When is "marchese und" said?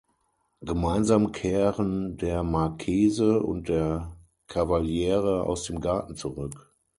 2.41-3.69